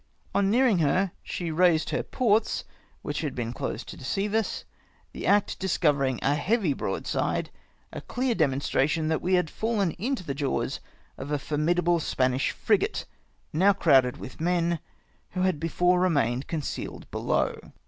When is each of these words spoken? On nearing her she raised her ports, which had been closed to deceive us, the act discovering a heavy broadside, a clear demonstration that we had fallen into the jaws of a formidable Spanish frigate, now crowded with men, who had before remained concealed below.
On 0.33 0.49
nearing 0.49 0.79
her 0.79 1.11
she 1.21 1.51
raised 1.51 1.91
her 1.91 2.01
ports, 2.01 2.63
which 3.03 3.21
had 3.21 3.35
been 3.35 3.53
closed 3.53 3.87
to 3.89 3.95
deceive 3.97 4.33
us, 4.33 4.65
the 5.11 5.27
act 5.27 5.59
discovering 5.59 6.17
a 6.23 6.33
heavy 6.33 6.73
broadside, 6.73 7.51
a 7.93 8.01
clear 8.01 8.33
demonstration 8.33 9.09
that 9.09 9.21
we 9.21 9.35
had 9.35 9.47
fallen 9.47 9.91
into 9.99 10.23
the 10.23 10.33
jaws 10.33 10.79
of 11.19 11.29
a 11.29 11.37
formidable 11.37 11.99
Spanish 11.99 12.49
frigate, 12.49 13.05
now 13.53 13.73
crowded 13.73 14.17
with 14.17 14.41
men, 14.41 14.79
who 15.33 15.41
had 15.43 15.59
before 15.59 15.99
remained 15.99 16.47
concealed 16.47 17.05
below. 17.11 17.59